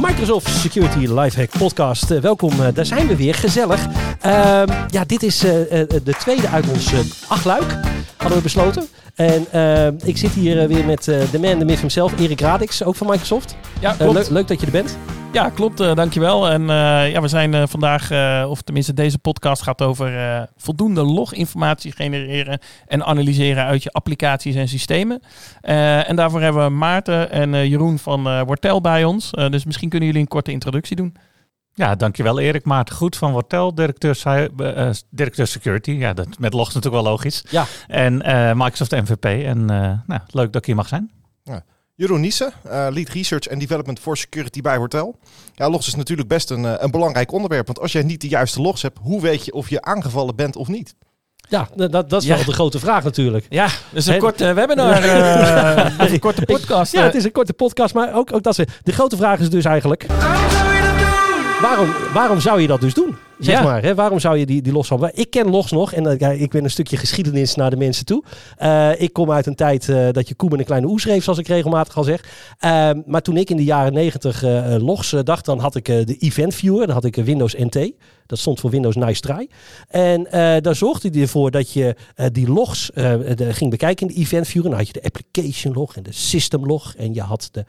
[0.00, 2.10] Microsoft Security Lifehack Podcast.
[2.10, 3.34] Eh, welkom, eh, daar zijn we weer.
[3.34, 3.86] Gezellig.
[4.20, 5.50] Ehm, ja, dit is eh,
[6.04, 6.92] de tweede uit ons
[7.28, 7.76] achtluik,
[8.16, 8.88] hadden we besloten.
[9.14, 12.96] En ehm, ik zit hier weer met de man, de myth himself, Erik Radix, ook
[12.96, 13.56] van Microsoft.
[13.80, 14.12] Ja, klopt.
[14.12, 14.96] leuk, leuk dat je er bent.
[15.32, 15.80] Ja, klopt.
[15.80, 16.48] eh, dankjewel.
[16.48, 20.42] En eh, ja, we zijn eh, vandaag, eh, of tenminste deze podcast gaat over eh,
[20.56, 25.20] voldoende loginformatie genereren en analyseren uit je applicaties en systemen.
[25.60, 29.30] Eh, en daarvoor hebben we Maarten en eh, Jeroen van eh Wortel bij ons.
[29.30, 31.16] Eh, dus misschien kunnen jullie een korte introductie doen.
[31.74, 35.90] Ja, dankjewel Erik Maarten Goed van Wortel, directeur, eh, directeur security.
[35.90, 37.44] Ja, dat met logs natuurlijk wel logisch.
[37.50, 37.64] Ja.
[37.86, 39.24] En eh, Microsoft MVP.
[39.24, 41.10] En eh, nou, leuk dat ik hier mag zijn.
[41.98, 45.16] Jeroen Niesen, eh, Lead Research and Development for Security bij Hortel.
[45.54, 47.66] Ja, logs is natuurlijk best een, eh, een belangrijk onderwerp.
[47.66, 50.56] Want als jij niet de juiste logs hebt, hoe weet je of je aangevallen bent
[50.56, 50.94] of niet?
[51.48, 52.34] Ja, dat, dat is Ja.
[52.36, 53.46] wel de grote vraag natuurlijk.
[53.48, 56.92] Ja, dus een En- korte webinar, eh, of een korte podcast.
[56.92, 58.66] Ja, het is een korte podcast, maar ook, ook dat is...
[58.82, 60.06] De grote vraag is dus eigenlijk...
[61.60, 63.16] Waarom, waarom zou je dat dus doen?
[63.38, 63.62] Zeg Ja.
[63.62, 63.94] maar, hè?
[63.94, 65.10] waarom zou je die, die logs hebben?
[65.14, 68.24] Ik ken logs nog en eh, ik ben een stukje geschiedenis naar de mensen toe.
[68.56, 71.24] Eh, ik kom uit een tijd eh, dat je koe met een kleine oe schreef,
[71.24, 72.24] zoals ik regelmatig al zeg.
[72.58, 74.42] Ehm, maar toen ik in de jaren negentig
[74.80, 77.92] logs dacht, dan had ik de Event Viewer, dan had ik Windows NT.
[78.26, 79.48] Dat stond voor Windows Nice Try.
[79.88, 80.26] En
[80.62, 81.96] daar zorgde hij ervoor dat je
[82.32, 84.70] die logs de- ging bekijken in de Event Viewer.
[84.70, 86.94] Dan had je de application log en de system log.
[86.96, 87.64] En je had de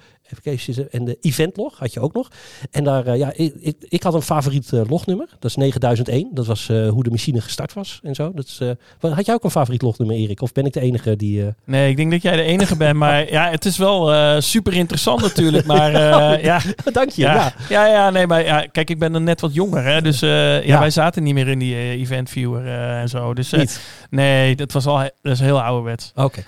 [0.92, 2.28] en de event log had je ook nog.
[2.72, 5.28] En daar, eh, ja, ik, ik, ik had een favoriet eh, lognummer.
[5.40, 6.30] Dat is 9001.
[6.34, 8.32] Dat was eh, hoe de machine gestart was en zo.
[8.36, 8.60] Dat is,
[9.00, 10.42] had jij ook een favoriet lognummer, Erik?
[10.42, 11.46] Of ben ik de enige die...
[11.66, 12.96] Nee, ik denk dat jij de enige bent.
[12.96, 15.66] Maar ja, het is wel super interessant natuurlijk.
[15.66, 15.92] Maar
[16.52, 17.22] ja, Dank je.
[17.22, 17.54] Ja, Ja.
[17.70, 17.86] ja.
[17.88, 20.80] ja, nee, maar ja, kijk, ik ben dan net wat jonger, hè, dus ja, Ja.
[20.80, 23.34] wij zaten niet meer in die event viewer en zo.
[23.34, 23.82] Dus Niet.
[24.10, 26.12] nee, dat was al dat is heel ouderwets.
[26.16, 26.44] Oké.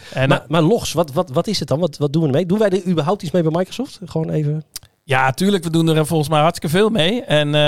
[0.47, 1.79] Maar logs, wat, wat, wat is het dan?
[1.79, 2.45] Wat, wat doen we ermee?
[2.45, 3.70] Doen wij er überhaupt iets mee bij Microsoft?
[4.05, 4.63] Gewoon even...
[5.03, 7.21] ja, tuurlijk, we doen er volgens mij hartstikke veel mee.
[7.23, 7.61] En eh,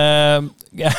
[0.84, 0.92] ja,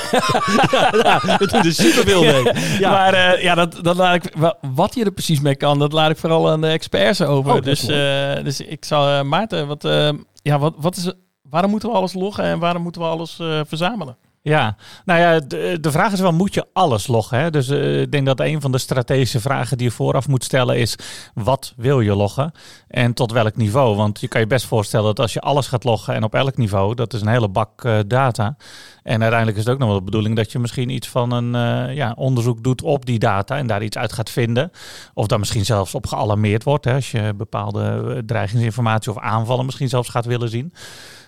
[1.02, 2.52] ja, we doen er superveel mee.
[2.78, 2.90] Ja.
[2.90, 5.92] maar eh, ja, dat, dat laat ik, wa- wat je er precies mee kan, dat
[5.92, 7.54] laat ik vooral aan de experts over.
[7.54, 10.08] Oh, dus, eh, dus ik zal eh, Maarten, wat, eh,
[10.42, 11.12] ja, wat, wat is,
[11.50, 14.16] waarom moeten we alles loggen en waarom moeten we alles eh, verzamelen?
[14.46, 17.38] Ja, nou ja, de, de vraag is wel, moet je alles loggen?
[17.38, 17.50] Hè?
[17.50, 20.78] Dus eh, ik denk dat een van de strategische vragen die je vooraf moet stellen
[20.78, 20.96] is,
[21.34, 22.52] wat wil je loggen?
[22.88, 23.96] En tot welk niveau?
[23.96, 26.56] Want je kan je best voorstellen dat als je alles gaat loggen en op elk
[26.56, 28.56] niveau, dat is een hele bak eh, data.
[29.02, 31.54] En uiteindelijk is het ook nog wel de bedoeling dat je misschien iets van een
[31.54, 34.70] eh, ja, onderzoek doet op die data en daar iets uit gaat vinden.
[35.14, 39.64] Of daar misschien zelfs op gealarmeerd wordt, hè, als je bepaalde eh, dreigingsinformatie of aanvallen
[39.64, 40.72] misschien zelfs gaat willen zien.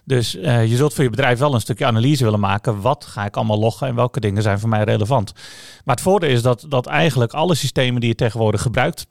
[0.06, 2.80] Dus eh, je zult voor je bedrijf wel een stukje analyse willen maken.
[2.80, 5.32] Wat ga ik allemaal loggen en welke dingen zijn voor mij relevant?
[5.84, 9.06] Maar het voordeel is dat, dat eigenlijk alle systemen die je tegenwoordig gebruikt,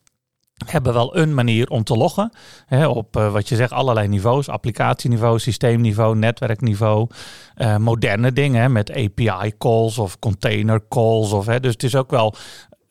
[0.65, 2.31] hebben wel een manier om te loggen.
[2.65, 4.49] Hè, op eh, wat je zegt, allerlei niveaus.
[4.49, 7.07] Applicatieniveau, systeemniveau, netwerkniveau.
[7.55, 11.31] eh, moderne dingen met API calls of container calls.
[11.31, 12.35] Of, hè, dus het is ook wel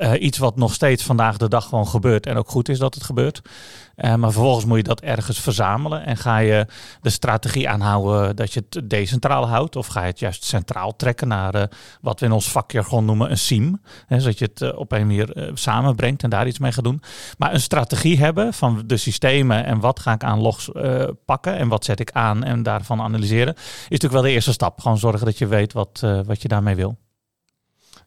[0.05, 2.27] eh, iets wat nog steeds vandaag de dag gewoon gebeurt.
[2.27, 3.43] En ook goed is dat het gebeurt.
[3.95, 6.07] Eh, maar vervolgens moet je dat ergens verzamelen.
[6.07, 6.67] En ga je
[7.01, 9.77] de strategie aanhouden dat je het decentraal houdt.
[9.77, 11.63] Of ga je het juist centraal trekken naar eh,
[12.01, 13.81] wat we in ons vakjargon noemen een SIEM.
[14.09, 17.03] Zodat je het op een manier samenbrengt en daar iets mee gaat doen.
[17.39, 20.71] Maar een strategie hebben van de systemen en wat ga ik aan logs
[21.25, 23.55] pakken en wat zet ik aan en daarvan analyseren.
[23.55, 24.81] Is natuurlijk wel de eerste stap.
[24.81, 26.97] Gewoon zorgen dat je weet wat, wat je daarmee wil.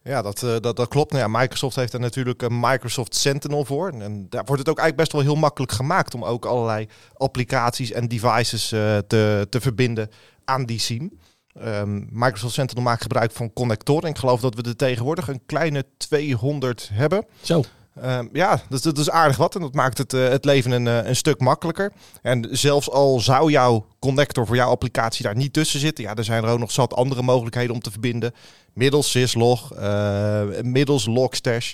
[0.07, 1.11] Ja, dat, eh, dat, dat klopt.
[1.11, 3.89] Nou ja, Microsoft heeft er natuurlijk een Microsoft Sentinel voor.
[3.89, 7.91] En daar wordt het ook eigenlijk best wel heel makkelijk gemaakt om ook allerlei applicaties
[7.91, 10.09] en devices eh, te, te verbinden
[10.45, 11.19] aan die SIEM.
[11.53, 14.09] Ehm, Microsoft Sentinel maakt gebruik van connectoren.
[14.09, 17.25] Ik geloof dat we er tegenwoordig een kleine 200 hebben.
[17.41, 17.63] Zo.
[18.01, 21.07] Ehm, ja, dat, is aardig wat en dat maakt het, eh, het leven een, eh,
[21.07, 21.91] een stuk makkelijker.
[22.21, 26.23] En zelfs al zou jouw connector voor jouw applicatie daar niet tussen zitten, ja, er
[26.23, 28.33] zijn er ook nog zat andere mogelijkheden om te verbinden.
[28.73, 31.73] Middels syslog, eh middels logstash,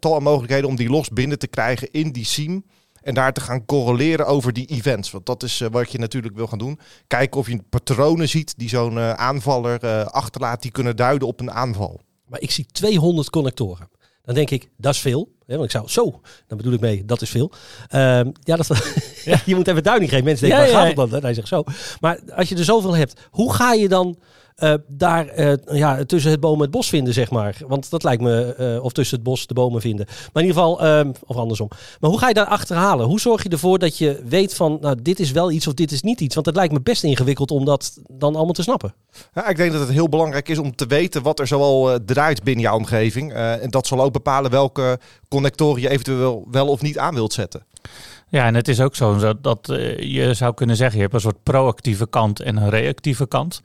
[0.00, 2.64] tal mogelijkheden om die logs binnen te krijgen in die SIEM.
[3.02, 5.10] En daar te gaan correleren over die events.
[5.10, 6.78] Want dat is wat je natuurlijk wil gaan doen.
[7.06, 10.62] Kijken of je patronen ziet die zo'n aanvaller achterlaat.
[10.62, 12.00] Die kunnen duiden op een aanval.
[12.26, 13.88] Maar ik zie 200 connectoren.
[14.22, 15.36] Dan denk ik, dat is veel.
[15.48, 17.50] Hè, want ik zou, zo, dan bedoel ik mee, dat is veel.
[17.88, 18.66] Ehm, ja, dat,
[19.46, 20.24] je moet even duiding geven.
[20.24, 21.22] Mensen denken, Ja, waar gaat het dan?
[21.22, 21.64] Hij zegt zo.
[22.00, 24.18] Maar als je er zoveel hebt, hoe ga je dan
[24.58, 27.56] eh, daar eh, ja, tussen het bomen het bos vinden, zeg maar.
[27.66, 30.06] Want dat lijkt me, eh, of tussen het bos de bomen vinden.
[30.06, 31.68] Maar in ieder geval, of andersom.
[32.00, 33.06] Maar hoe ga je daar achterhalen?
[33.06, 35.92] Hoe zorg je ervoor dat je weet van, nou, dit is wel iets of dit
[35.92, 36.34] is niet iets?
[36.34, 38.94] Want het lijkt me best ingewikkeld om dat dan allemaal te snappen.
[39.34, 42.42] Ja, ik denk dat het heel belangrijk is om te weten wat er zoal draait
[42.42, 43.32] binnen jouw omgeving.
[43.32, 47.62] En dat zal ook bepalen welke connectoren je eventueel wel of niet aan wilt zetten.
[48.30, 51.20] Ja, en het is ook zo dat, eh, je zou kunnen zeggen, je hebt een
[51.20, 53.60] soort proactieve kant en een reactieve kant.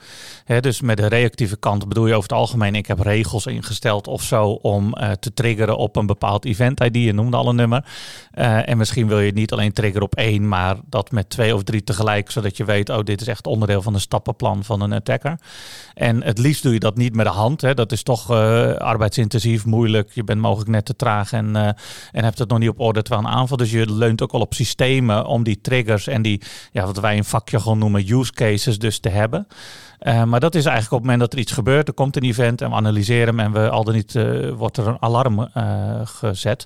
[0.59, 4.21] Dus met de reactieve kant bedoel je over het algemeen, ik heb regels ingesteld of
[4.21, 6.95] zo om eh, te triggeren op een bepaald event ID.
[6.95, 7.85] Je noemde al een nummer.
[8.31, 11.63] Eh, en misschien wil je niet alleen triggeren op één, maar dat met twee of
[11.63, 14.93] drie tegelijk, zodat je weet, oh, dit is echt onderdeel van een stappenplan van een
[14.93, 15.39] attacker.
[15.93, 17.75] En het liefst doe je dat niet met de hand.
[17.75, 18.31] Dat is toch
[18.79, 20.11] arbeidsintensief, moeilijk.
[20.13, 21.55] Je bent mogelijk net te traag en,
[22.11, 23.57] en hebt het nog niet op orde terwijl een aanval.
[23.57, 26.41] Dus je leunt ook al op systemen om die triggers en die,
[26.71, 29.47] ja, wat wij in vakjargon noemen, use cases dus te hebben.
[29.99, 32.23] Eh, maar dat is eigenlijk op het moment dat er iets gebeurt, er komt een
[32.23, 35.39] event en we analyseren hem en we al dan niet eh, wordt er een alarm
[35.53, 36.65] eh, gezet.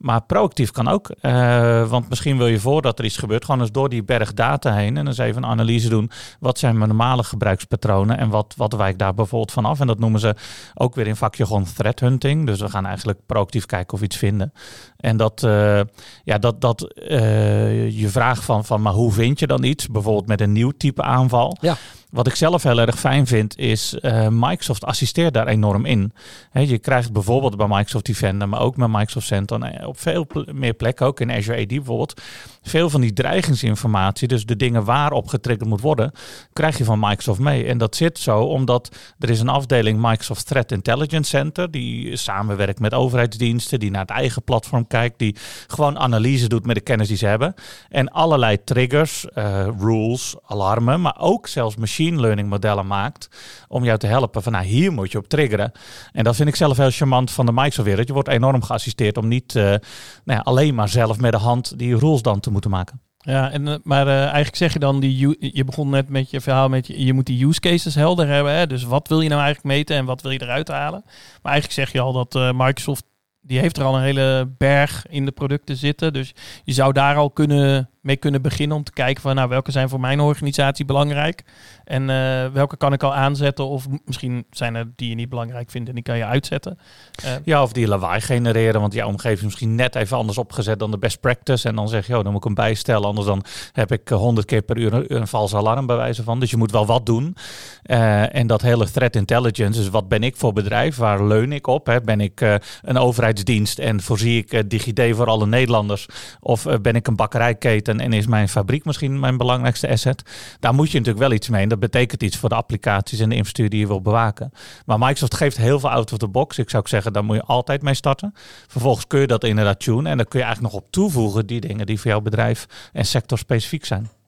[0.00, 1.08] Maar proactief kan ook.
[1.08, 4.74] eh, want misschien wil je voordat er iets gebeurt, gewoon eens door die berg data
[4.74, 6.10] heen en eens even een analyse doen.
[6.38, 9.80] Wat zijn mijn normale gebruikspatronen en wat, wat wijkt daar bijvoorbeeld van af?
[9.80, 10.34] En dat noemen ze
[10.74, 12.46] ook weer in vakje gewoon threat hunting.
[12.46, 14.52] Dus we gaan eigenlijk proactief kijken of we iets vinden.
[14.96, 15.80] En dat, eh,
[16.24, 19.86] ja, dat, dat eh, je vraag van, van, maar hoe vind je dan iets?
[19.86, 21.56] Bijvoorbeeld met een nieuw type aanval.
[21.60, 21.76] Ja.
[22.10, 26.12] Wat ik zelf heel erg fijn vind, is eh, Microsoft assisteert daar enorm in.
[26.52, 30.74] Je krijgt bijvoorbeeld bij Microsoft Defender, maar ook met Microsoft Sentinel, eh, op veel meer
[30.74, 32.22] plekken, ook in Azure AD bijvoorbeeld,
[32.62, 36.12] veel van die dreigingsinformatie, dus de dingen waarop getriggerd moet worden,
[36.52, 37.64] krijg je van Microsoft mee.
[37.64, 42.80] En dat zit zo omdat er is een afdeling Microsoft Threat Intelligence Center, die samenwerkt
[42.80, 45.36] met overheidsdiensten, die naar het eigen platform kijkt, die
[45.66, 47.54] gewoon analyse doet met de kennis die ze hebben.
[47.88, 53.28] En allerlei triggers, eh, rules, alarmen, maar ook zelfs machine learning modellen maakt
[53.68, 55.72] om jou te helpen van nou, hier moet je op triggeren.
[56.12, 58.06] En dat vind ik zelf heel charmant van de Microsoft wereld.
[58.06, 59.78] Je wordt enorm geassisteerd om niet eh, nou
[60.24, 63.00] ja, alleen maar zelf met de hand die rules dan te moeten maken.
[63.18, 66.40] Ja, en, eh, maar eh, eigenlijk zeg je dan, die, je begon net met je
[66.40, 68.54] verhaal met je, je moet die use cases helder hebben.
[68.54, 68.66] Hè?
[68.66, 71.02] Dus wat wil je nou eigenlijk meten en wat wil je eruit halen?
[71.42, 73.04] Maar eigenlijk zeg je al dat Microsoft,
[73.40, 76.12] die heeft er al een hele berg in de producten zitten.
[76.12, 79.70] Dus je zou daar al kunnen, mee kunnen beginnen om te kijken van nou, welke
[79.70, 81.44] zijn voor mijn organisatie belangrijk.
[81.84, 85.70] En eh, welke kan ik al aanzetten of misschien zijn er die je niet belangrijk
[85.70, 86.78] vindt en die kan je uitzetten.
[87.24, 90.78] Eh, Ja, of die lawaai genereren, want jouw omgeving is misschien net even anders opgezet
[90.78, 91.68] dan de best practice.
[91.68, 94.46] En dan zeg je, oh, dan moet ik hem bijstellen, anders dan heb ik honderd
[94.46, 96.40] keer per uur een, vals alarm bij wijze van.
[96.40, 97.36] Dus je moet wel wat doen.
[97.82, 101.66] Eh, en dat hele threat intelligence, dus wat ben ik voor bedrijf, waar leun ik
[101.66, 101.86] op?
[101.86, 102.00] Hè?
[102.00, 106.06] Ben ik eh, een overheidsdienst en voorzie ik eh, DigiD voor alle Nederlanders?
[106.40, 110.22] Of eh, ben ik een bakkerijketen en is mijn fabriek misschien mijn belangrijkste asset?
[110.60, 111.62] Daar moet je natuurlijk wel iets mee.
[111.62, 114.52] En dat betekent iets voor de applicaties en de infrastructuur die je wil bewaken.
[114.86, 116.58] Maar Microsoft geeft heel veel out of the box.
[116.58, 118.34] Ik zou ook zeggen, daar moet je altijd mee starten.
[118.66, 120.06] Vervolgens kun je dat inderdaad tunen.
[120.06, 123.06] En dan kun je eigenlijk nog op toevoegen die dingen die voor jouw bedrijf en
[123.06, 124.19] sector specifiek zijn.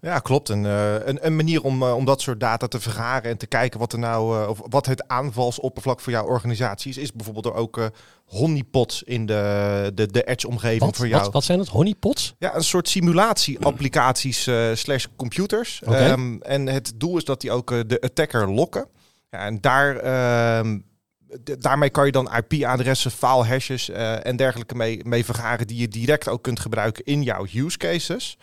[0.00, 0.50] Ja, klopt.
[0.50, 3.46] En, eh, een, een manier om, eh, om dat soort data te vergaren en te
[3.46, 7.44] kijken wat er nou, eh, of wat het aanvalsoppervlak voor jouw organisatie is, is bijvoorbeeld
[7.44, 7.90] door ook
[8.24, 11.22] honeypots in de, de, de Edge-omgeving voor jou.
[11.22, 11.68] wat, wat zijn het?
[11.68, 12.34] Honeypots?
[12.38, 15.82] Ja, een soort simulatie-applicaties slash computers.
[15.82, 18.86] Ehm, en het doel is dat die ook de attacker lokken.
[19.30, 20.78] Ja, en daar, ehm,
[21.58, 25.88] daarmee kan je dan IP-adressen, file hashes eh, en dergelijke mee, mee vergaren die je
[25.88, 28.38] direct ook kunt gebruiken in jouw use cases.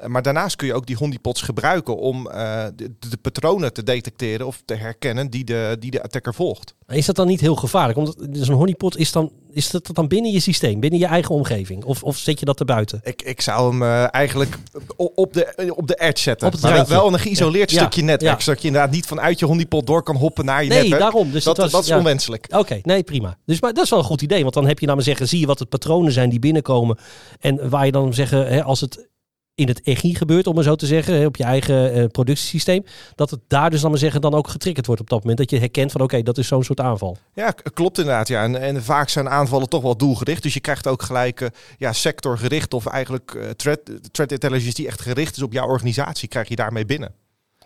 [0.00, 3.82] Eh, maar daarnaast kun je ook die honeypots gebruiken om eh, de, de patronen te
[3.82, 6.74] detecteren of te herkennen die de, die de attacker volgt.
[6.88, 7.98] Is dat dan niet heel gevaarlijk?
[7.98, 11.84] Omdat zo'n honeypot is dan, is dat dan binnen je systeem, binnen je eigen omgeving?
[11.84, 13.00] Of, of zet je dat erbuiten?
[13.02, 14.58] Ik, ik zou hem eh, eigenlijk
[14.96, 16.46] op de, op de edge zetten.
[16.46, 17.78] Op het maar wel, een geïsoleerd Ja.
[17.80, 18.38] stukje netwerk.
[18.38, 18.44] Ja.
[18.44, 21.00] Zodat je inderdaad niet vanuit je honeypot door kan hoppen naar je Nee, netwerk.
[21.02, 21.30] daarom.
[21.30, 21.96] Dus dat, dat was- dat is ja.
[21.98, 22.46] onwenselijk.
[22.56, 23.36] Oké, nee, prima.
[23.46, 24.42] Dus maar dat is wel een goed idee.
[24.42, 26.98] Want dan heb je namelijk zeggen, zie je wat het patronen zijn die binnenkomen.
[27.40, 29.08] En waar je dan zeggen, hè, als het
[29.54, 32.84] in het EGI gebeurt, om maar zo te zeggen, hè, op je eigen eh, productiesysteem,
[33.14, 35.38] dat het daar dus dan maar zeggen dan ook getriggerd wordt op dat moment.
[35.38, 37.16] Dat je herkent van oké, dat is zo'n soort aanval.
[37.34, 38.28] Ja, klopt inderdaad.
[38.28, 38.42] Ja.
[38.42, 40.42] En, en vaak zijn aanvallen toch wel doelgericht.
[40.42, 43.80] Dus je krijgt ook gelijk eh, ja, sectorgericht of eigenlijk eh, threat,
[44.10, 47.14] threat intelligence die echt gericht is op jouw organisatie, krijg je daarmee binnen.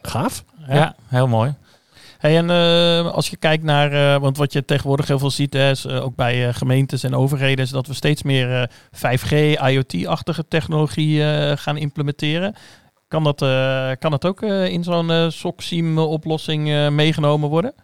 [0.03, 0.45] Gaaf.
[0.69, 1.55] Ja, heel mooi.
[2.25, 5.71] En eh, als je kijkt naar, eh, want wat je tegenwoordig heel veel ziet, hè,
[5.71, 9.33] is, eh, ook bij gemeentes en overheden, is dat we steeds meer eh, 5G,
[9.69, 11.23] IoT-achtige technologie
[11.57, 12.55] gaan implementeren.
[13.09, 13.39] Kan dat,
[13.99, 17.75] kan dat ook in zo'n SOC-SIEM-oplossing meegenomen worden?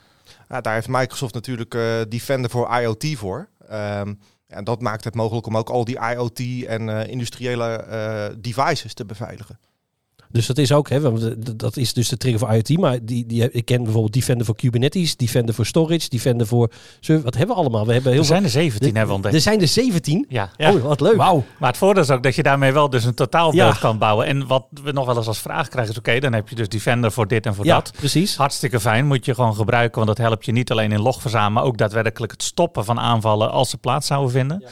[0.49, 1.79] Ja, daar heeft Microsoft natuurlijk
[2.09, 3.49] Defender voor IoT voor.
[3.69, 4.15] Ehm,
[4.47, 7.85] en dat maakt het mogelijk om ook al die IoT en industriële
[8.39, 9.59] devices te beveiligen.
[10.33, 12.79] Dus dat is ook, hè, want dat is dus de trigger voor IoT.
[12.79, 16.71] Maar die, die, ik ken bijvoorbeeld Defender voor Kubernetes, Defender voor Storage, Defender voor
[17.01, 17.25] server.
[17.25, 17.87] Wat hebben we allemaal?
[17.87, 19.35] We hebben heel Er zijn er 17 hebben we ontdekt.
[19.35, 20.27] Er zijn er 17.
[20.29, 20.51] Ja.
[20.59, 21.17] Oh, wat leuk.
[21.17, 21.45] Wauw.
[21.59, 23.81] Maar het voordeel is ook dat je daarmee wel dus een totaalbeeld Ja.
[23.81, 24.27] kan bouwen.
[24.27, 26.69] En wat we nog wel eens als vraag krijgen is, oké, dan heb je dus
[26.69, 27.93] Defender voor dit en voor Ja, dat.
[27.97, 28.37] precies.
[28.37, 31.65] Hartstikke fijn, moet je gewoon gebruiken, want dat helpt je niet alleen in logverzamelen, maar
[31.65, 34.65] ook daadwerkelijk het stoppen van aanvallen als ze plaats zouden vinden.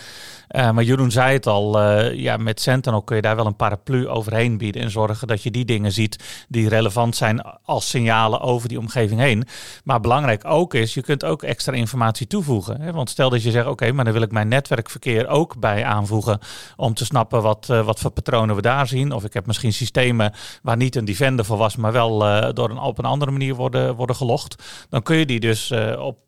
[0.48, 3.56] Eh, maar Jeroen zei het al, eh, ja, met Sentinel kun je daar wel een
[3.56, 8.40] paraplu overheen bieden en zorgen dat je die dingen ziet die relevant zijn als signalen
[8.40, 9.44] over die omgeving heen.
[9.84, 12.80] Maar belangrijk ook is, je kunt ook extra informatie toevoegen.
[12.80, 12.92] Hè?
[12.92, 16.38] Want stel dat je zegt, oké, maar dan wil ik mijn netwerkverkeer ook bij aanvoegen
[16.76, 19.12] om te snappen wat, eh, wat voor patronen we daar zien.
[19.12, 22.18] Of ik heb misschien systemen waar niet een defender voor was, maar wel
[22.54, 24.62] door een, op een andere manier worden, worden gelogd.
[24.88, 26.18] Dan kun je die dus op,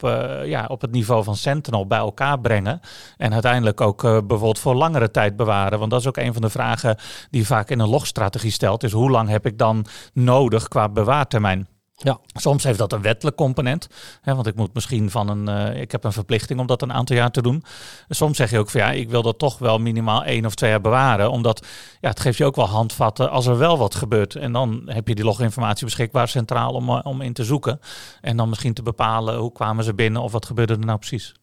[0.44, 2.80] ja, op het niveau van Sentinel bij elkaar brengen.
[3.16, 5.78] En uiteindelijk ook bijvoorbeeld voor langere tijd bewaren.
[5.78, 6.96] Want dat is ook een van de vragen
[7.30, 8.82] die vaak in een logstrategie stelt.
[8.82, 11.68] Is hoe lang heb ik dan nodig qua bewaartermijn?
[12.02, 12.18] Ja.
[12.34, 13.88] Soms heeft dat een wettelijk component.
[14.20, 15.48] Hè, want ik moet misschien van een.
[15.48, 17.64] eh, ik heb een verplichting om dat een aantal jaar te doen.
[18.08, 20.70] Soms zeg je ook van ja, ik wil dat toch wel minimaal één of twee
[20.70, 21.30] jaar bewaren.
[21.30, 21.66] Omdat
[22.00, 24.34] ja, het geeft je ook wel handvatten als er wel wat gebeurt.
[24.34, 27.80] En dan heb je die loginformatie beschikbaar centraal om, eh, om in te zoeken.
[28.20, 31.34] En dan misschien te bepalen hoe kwamen ze binnen of wat gebeurde er nou precies.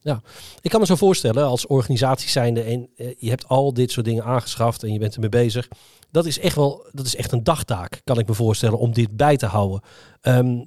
[0.62, 4.06] Ik kan me zo voorstellen, als organisatie zijnde en eh, je hebt al dit soort
[4.06, 5.68] dingen aangeschaft en je bent ermee bezig.
[6.12, 9.18] Dat is echt wel, dat is echt een dagtaak, kan ik me voorstellen, om dit
[9.18, 9.82] bij te houden.
[10.22, 10.64] Ehm,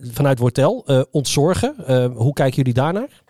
[0.00, 3.22] vanuit Wortel, eh ontzorgen, eh, hoe kijken jullie daarnaar?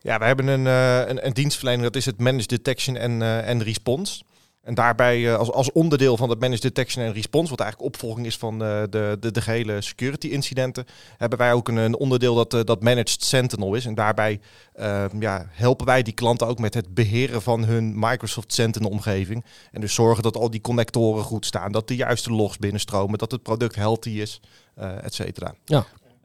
[0.00, 3.62] Ja, we hebben een, eh, een, een dat is het Managed Detection en, eh, en
[3.62, 4.22] Response.
[4.64, 8.26] En daarbij eh, als, als onderdeel van het Managed Detection en Response, wat eigenlijk opvolging
[8.26, 10.86] is van eh, de, de, de gehele security incidenten,
[11.18, 13.86] hebben wij ook een, een onderdeel dat, eh, dat Managed Sentinel is.
[13.86, 14.40] En daarbij
[14.72, 19.44] eh, ja, helpen wij die klanten ook met het beheren van hun Microsoft Sentinel omgeving.
[19.72, 23.30] En dus zorgen dat al die connectoren goed staan, dat de juiste logs binnenstromen, dat
[23.30, 24.40] het product healthy is,
[24.74, 25.54] eh et cetera.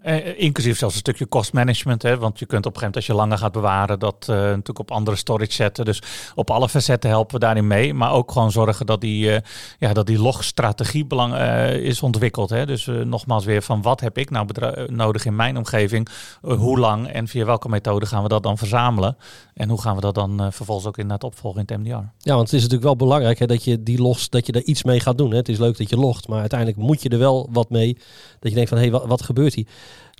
[0.01, 2.01] Eh, inclusief zelfs een stukje cost management.
[2.01, 2.17] Hè?
[2.17, 4.79] Want je kunt op een gegeven moment als je langer gaat bewaren, dat eh, natuurlijk
[4.79, 5.85] op andere storage zetten.
[5.85, 6.01] Dus
[6.35, 7.93] op alle facetten helpen we daarin mee.
[7.93, 9.41] Maar ook gewoon zorgen dat die, eh,
[9.79, 12.49] ja, dat die logstrategie belang, eh, is ontwikkeld.
[12.49, 12.65] Hè?
[12.65, 16.07] Dus eh, nogmaals weer van wat heb ik nou eh, nodig in mijn omgeving?
[16.41, 19.17] Eh, hoe lang en via welke methode gaan we dat dan verzamelen?
[19.53, 22.05] En hoe gaan we dat dan eh, vervolgens ook inderdaad opvolgen in het MDR?
[22.17, 24.63] Ja, want het is natuurlijk wel belangrijk hè, dat je die logs, dat je er
[24.63, 25.31] iets mee gaat doen.
[25.31, 25.37] Hè.
[25.37, 27.93] Het is leuk dat je logt, maar uiteindelijk moet je er wel wat mee.
[28.39, 29.67] Dat je denkt van, hé, hey, wat, wat gebeurt hier?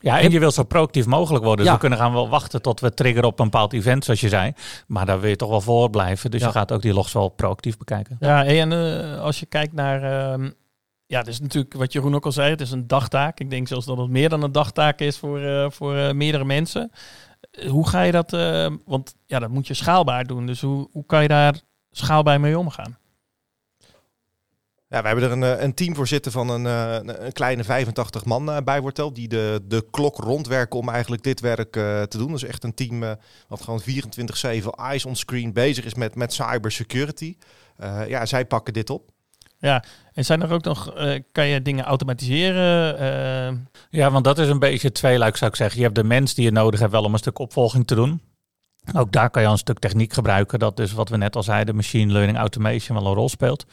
[0.02, 1.58] Ja, en je wil zo proactief mogelijk worden.
[1.60, 1.74] Dus Ja.
[1.74, 4.54] we kunnen gaan wel wachten tot we triggeren op een bepaald event, zoals je zei.
[4.88, 6.32] Maar daar wil je toch wel voor blijven.
[6.32, 6.48] Dus Ja.
[6.48, 8.18] je gaat ook die logs wel proactief bekijken.
[8.20, 10.04] Ja, en eh, als je kijkt naar...
[10.04, 10.50] ehm,
[11.06, 12.50] ja, het is natuurlijk wat Jeroen ook al zei.
[12.50, 13.40] Het is een dagtaak.
[13.40, 16.46] Ik denk zelfs dat het meer dan een dagtaak is voor, eh, voor eh, meerdere
[16.46, 16.92] mensen.
[17.68, 18.32] Hoe ga je dat...
[18.86, 20.46] want ja, dat moet je schaalbaar doen.
[20.46, 21.62] Dus hoe, hoe kan je daar
[21.92, 22.98] schaalbaar mee omgaan?
[24.92, 27.64] Ja, we hebben er een, eh, een team voor zitten van een, eh, een kleine
[27.64, 29.14] 85 man eh, bij Wortel.
[29.14, 32.28] Die de, de klok rondwerken om eigenlijk dit werk eh, te doen.
[32.28, 33.00] Dat is echt een team
[33.48, 37.36] wat gewoon 24-7 eyes on screen bezig is met, met cybersecurity.
[37.78, 39.10] Eh ja, zij pakken dit op.
[40.14, 40.94] En zijn er ook nog...
[40.94, 43.68] eh, kan je dingen automatiseren?
[43.90, 45.78] Ja, want dat is een beetje tweeluik zou ik zeggen.
[45.78, 48.22] Je hebt de mens die je nodig hebt wel om een stuk opvolging te doen.
[48.94, 50.60] Ook daar kan je een stuk techniek gebruiken.
[50.60, 53.66] Dat dus wat we net al zeiden, machine learning automation wel een rol speelt.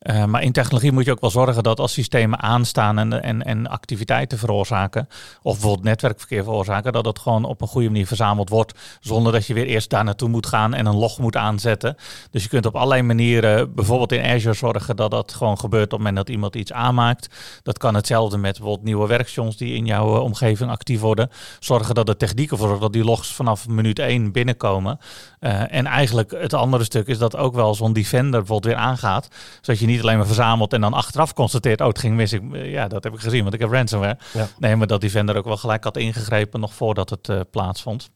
[0.00, 3.42] Eh, maar in technologie moet je ook wel zorgen dat als systemen aanstaan en, en,
[3.42, 5.08] en activiteiten veroorzaken,
[5.42, 9.46] of bijvoorbeeld netwerkverkeer veroorzaken, dat het gewoon op een goede manier verzameld wordt, zonder dat
[9.46, 11.96] je weer eerst daar naartoe moet gaan en een log moet aanzetten.
[12.30, 15.90] Dus je kunt op allerlei manieren, bijvoorbeeld in Azure, zorgen dat dat gewoon gebeurt op
[15.90, 17.28] het moment dat iemand iets aanmaakt.
[17.62, 21.30] Dat kan hetzelfde met bijvoorbeeld nieuwe werkstations die in jouw eh, omgeving actief worden.
[21.58, 24.98] Zorgen dat de technieken voor dat die logs vanaf minuut 1 binnenkomen.
[25.40, 29.28] Eh, en eigenlijk het andere stuk is dat ook wel zo'n defender bijvoorbeeld weer aangaat.
[29.60, 32.32] Zodat je niet alleen maar verzamelt en dan achteraf constateert, oh het ging mis.
[32.32, 34.18] Ik, eh, ja, dat heb ik gezien, want ik heb ransomware.
[34.32, 34.48] Ja.
[34.58, 38.10] Nee, maar dat defender ook wel gelijk had ingegrepen nog voordat het eh, plaatsvond.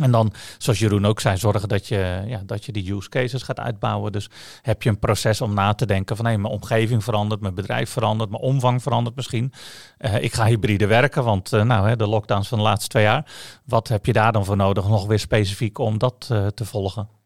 [0.00, 3.42] En dan, zoals Jeroen ook zei, zorgen dat je, ja, dat je die use cases
[3.42, 4.12] gaat uitbouwen.
[4.12, 4.30] Dus
[4.62, 7.90] heb je een proces om na te denken van hé, mijn omgeving verandert, mijn bedrijf
[7.90, 9.52] verandert, mijn omvang verandert misschien.
[9.98, 13.02] Eh, ik ga hybride werken, want eh, nou, hè, de lockdowns van de laatste twee
[13.02, 13.32] jaar.
[13.64, 17.21] Wat heb je daar dan voor nodig, nog weer specifiek om dat eh, te volgen?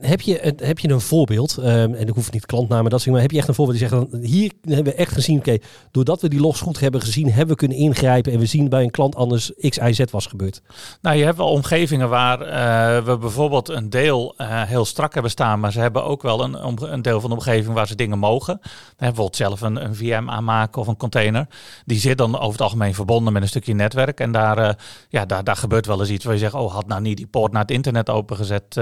[0.00, 3.12] Heb je, een- heb je een voorbeeld, ehm, en ik hoef niet klantnamen, dat soort,
[3.12, 5.56] maar heb je echt een voorbeeld die zegt, dan, hier hebben we echt gezien, oké,
[5.90, 8.82] doordat we die logs goed hebben gezien, hebben we kunnen ingrijpen en we zien bij
[8.82, 10.62] een klant anders X, Y, Z was gebeurd.
[11.02, 15.30] Nou, je hebt wel omgevingen waar eh, we bijvoorbeeld een deel eh, heel strak hebben
[15.30, 18.18] staan, maar ze hebben ook wel een, een deel van de omgeving waar ze dingen
[18.18, 18.58] mogen.
[18.62, 18.66] Hè,
[18.96, 21.46] bijvoorbeeld zelf een, een VM aanmaken of een container.
[21.84, 24.20] Die zit dan over het algemeen verbonden met een stukje netwerk.
[24.20, 24.74] En daar, eh,
[25.08, 27.26] ja, daar, daar gebeurt wel eens iets waar je zegt, oh, had nou niet die
[27.26, 28.76] poort naar het internet opengezet,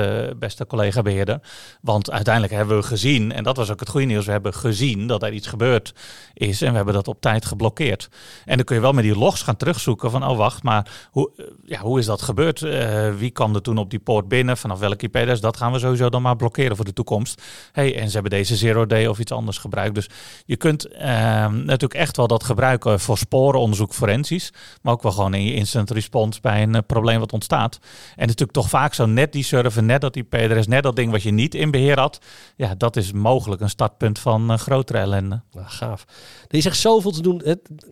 [0.46, 1.40] beste collega-beheerder.
[1.80, 5.06] Want uiteindelijk hebben we gezien, en dat was ook het goede nieuws, we hebben gezien
[5.06, 5.94] dat er iets gebeurd
[6.34, 8.08] is en we hebben dat op tijd geblokkeerd.
[8.44, 11.30] En dan kun je wel met die logs gaan terugzoeken van, oh wacht, maar hoe,
[11.36, 12.60] eh, ja, hoe is dat gebeurd?
[12.60, 14.56] Uh, wie kwam er toen op die poort binnen?
[14.56, 15.40] Vanaf welke IP-adres?
[15.40, 17.42] Dat gaan we sowieso dan maar blokkeren voor de toekomst.
[17.72, 19.94] Hey, en ze hebben deze zero day of iets anders gebruikt.
[19.94, 20.08] Dus
[20.46, 21.00] je kunt uh,
[21.46, 25.90] natuurlijk echt wel dat gebruiken voor sporenonderzoek forensisch, maar ook wel gewoon in je instant
[25.90, 27.78] response bij een uh, probleem wat ontstaat.
[28.16, 31.22] En natuurlijk toch vaak zo net die server, net dat IP-adres, net dat ding wat
[31.22, 32.18] je niet in beheer had.
[32.56, 35.40] Ja, dat is mogelijk een startpunt van uh, grotere ellende.
[35.52, 36.04] Nou, gaaf.
[36.48, 37.42] Er is echt zoveel te doen.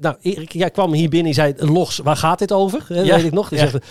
[0.00, 2.84] Nou, Erik, jij kwam hier binnen en zei, logs, waar gaat dit over?
[2.88, 3.48] Ja, weet ik nog.
[3.48, 3.68] Die ja.
[3.68, 3.86] zegt,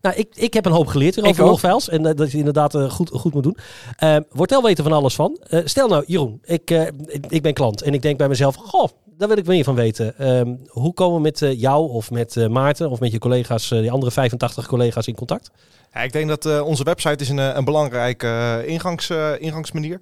[0.00, 2.90] nou, ik, ik heb een hoop geleerd over logfiles en uh, dat je inderdaad uh,
[2.90, 3.56] goed, goed moet doen.
[4.04, 5.38] Uh, Wortel weten van alles van.
[5.64, 6.70] stel nou, Jeroen, ik,
[7.06, 9.74] ik, ik ben klant en ik denk bij mezelf, goh, daar wil ik meer van
[9.74, 10.28] weten.
[10.38, 13.70] Um, hoe komen we met uh, jou of met uh, Maarten of met je collega's,
[13.70, 15.50] uh, die andere 85 collega's in contact?
[15.92, 20.00] Ja, ik denk dat onze website is een, een belangrijke ingangs, ingangsmanier.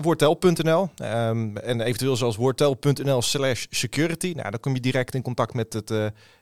[0.00, 4.32] Woordtel.nl um, en eventueel zelfs woordtel.nl slash security.
[4.36, 5.92] Nou, dan kom je direct in contact met het,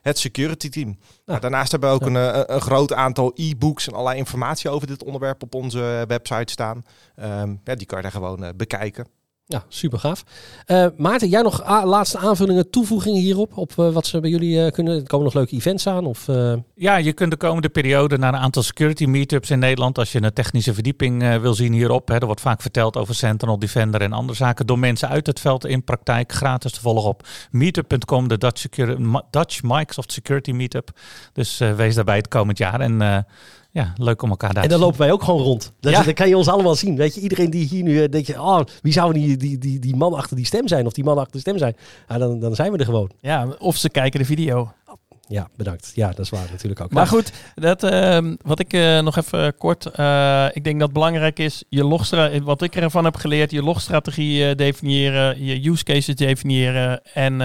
[0.01, 0.87] het security team.
[0.87, 2.35] Nou, nou, daarnaast hebben we ook ja.
[2.35, 6.85] een, een groot aantal e-books en allerlei informatie over dit onderwerp op onze website staan.
[7.15, 9.20] Um, ja, die kan je daar gewoon bekijken.
[9.51, 10.23] Ja, super gaaf.
[10.67, 13.57] Uh, Maarten, jij nog laatste aanvullingen, toevoegingen hierop?
[13.57, 14.95] Op uh, wat ze bij jullie uh, kunnen?
[14.95, 16.05] Er komen nog leuke events aan?
[16.05, 16.27] Of,
[16.75, 19.97] Ja, je kunt de komende periode naar een aantal security meetups in Nederland.
[19.97, 22.07] Als je een technische verdieping wil zien hierop.
[22.07, 24.65] Hè, er wordt vaak verteld over Sentinel, Defender en andere zaken.
[24.65, 26.31] Door mensen uit het veld in praktijk.
[26.31, 28.65] Gratis te volgen op meetup.com, de Dutch,
[29.29, 30.89] Dutch Microsoft Security Meetup.
[31.33, 32.79] Dus wees daarbij het komend jaar.
[32.79, 33.25] En
[33.71, 35.73] ja, leuk om elkaar daar En dan lopen wij ook gewoon rond.
[35.79, 36.03] Dat, ja.
[36.03, 36.95] Dan kan je ons allemaal zien.
[36.95, 39.95] Weet je, iedereen die hier nu denk je, oh, wie zou die, die, die, die
[39.95, 40.85] man achter die stem zijn?
[40.85, 41.75] Of die man achter de stem zijn?
[42.07, 43.11] Ja, dan, dan zijn we er gewoon.
[43.21, 44.71] Ja, of ze kijken de video.
[45.31, 45.91] Ja, bedankt.
[45.95, 46.91] Ja, dat is waar natuurlijk ook.
[46.91, 49.89] Maar goed, dat, uh, wat ik uh, nog even kort.
[49.99, 51.63] Uh, ik denk dat belangrijk is.
[51.69, 53.51] Je logstra wat ik ervan heb geleerd.
[53.51, 55.45] Je logstrategie definiëren.
[55.45, 57.01] Je use cases definiëren.
[57.13, 57.41] En,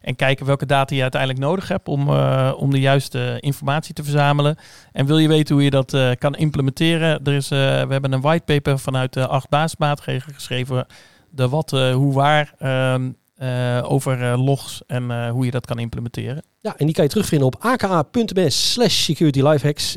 [0.00, 1.88] en kijken welke data je uiteindelijk nodig hebt.
[1.88, 2.08] Om,
[2.50, 4.56] om de juiste informatie te verzamelen.
[4.92, 7.24] En wil je weten hoe je dat kan implementeren.
[7.24, 10.86] Er is, we hebben een whitepaper vanuit de acht basismaatregelen geschreven.
[11.30, 12.54] De wat, hoe, waar.
[12.58, 13.10] Ehm,
[13.42, 16.42] uh, over uh, logs en uh, hoe je dat kan implementeren.
[16.60, 19.38] Ja, en die kan je terugvinden op aka.ms slash security.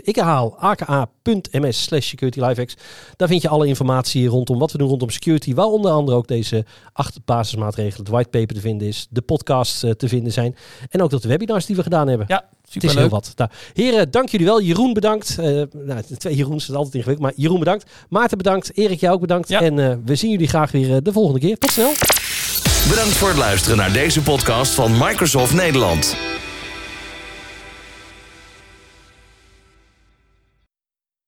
[0.04, 2.40] Ik herhaal aka.ms slash security.
[3.16, 5.54] Daar vind je alle informatie rondom wat we doen rondom security.
[5.54, 10.08] Waar onder andere ook deze acht basismaatregelen, het whitepaper te vinden is, de podcasts te
[10.08, 10.56] vinden zijn.
[10.90, 12.26] En ook dat de webinars die we gedaan hebben.
[12.30, 13.32] Ja, Super het is heel wat.
[13.36, 14.62] Nou, heren, dank jullie wel.
[14.62, 15.38] Jeroen bedankt.
[15.40, 17.92] Uh, nou, twee Jeroens is altijd ingewikkeld, maar Jeroen bedankt.
[18.10, 18.78] Maarten bedankt.
[18.78, 19.50] Erik, jou ook bedankt.
[19.50, 19.62] Ja.
[19.62, 21.58] En uh, we zien jullie graag weer uh, de volgende keer.
[21.58, 21.92] Tot snel.
[22.90, 26.35] Bedankt voor het luisteren naar deze podcast van Microsoft Nederland.